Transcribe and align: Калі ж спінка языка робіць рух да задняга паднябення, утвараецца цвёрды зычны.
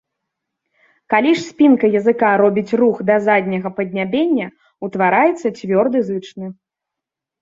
Калі 1.13 1.31
ж 1.35 1.39
спінка 1.49 1.85
языка 1.99 2.31
робіць 2.43 2.75
рух 2.83 2.97
да 3.11 3.19
задняга 3.27 3.69
паднябення, 3.81 4.47
утвараецца 4.89 5.47
цвёрды 5.59 5.99
зычны. 6.09 6.47